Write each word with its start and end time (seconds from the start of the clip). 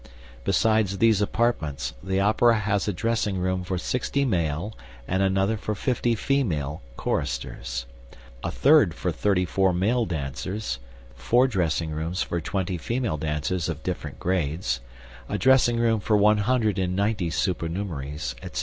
Besides 0.43 0.97
these 0.97 1.21
apartments, 1.21 1.93
the 2.01 2.19
Opera 2.19 2.57
has 2.61 2.87
a 2.87 2.91
dressing 2.91 3.37
room 3.37 3.63
for 3.63 3.77
sixty 3.77 4.25
male, 4.25 4.75
and 5.07 5.21
another 5.21 5.57
for 5.57 5.75
fifty 5.75 6.15
female 6.15 6.81
choristers; 6.97 7.85
a 8.43 8.49
third 8.49 8.95
for 8.95 9.11
thirty 9.11 9.45
four 9.45 9.73
male 9.73 10.07
dancers; 10.07 10.79
four 11.13 11.47
dressing 11.47 11.91
rooms 11.91 12.23
for 12.23 12.41
twenty 12.41 12.79
female 12.79 13.17
dancers 13.17 13.69
of 13.69 13.83
different 13.83 14.19
grades; 14.19 14.81
a 15.29 15.37
dressing 15.37 15.77
room 15.79 15.99
for 15.99 16.17
one 16.17 16.39
hundred 16.39 16.79
and 16.79 16.95
ninety 16.95 17.29
supernumeraries, 17.29 18.33
etc." 18.41 18.59